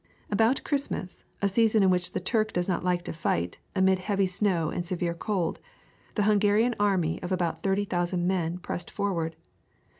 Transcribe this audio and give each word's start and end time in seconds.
About 0.31 0.63
Christmas, 0.63 1.25
a 1.43 1.47
season 1.47 1.83
in 1.83 1.91
which 1.91 2.13
the 2.13 2.19
Turk 2.19 2.51
does 2.51 2.67
not 2.67 2.83
like 2.83 3.03
to 3.03 3.13
fight, 3.13 3.59
amid 3.75 3.99
heavy 3.99 4.25
snow 4.25 4.71
and 4.71 4.83
severe 4.83 5.13
cold, 5.13 5.59
the 6.15 6.23
Hungarian 6.23 6.73
army 6.79 7.21
of 7.21 7.31
about 7.31 7.61
thirty 7.61 7.85
thousand 7.85 8.25
men 8.25 8.57
pressed 8.57 8.89
forward. 8.89 9.35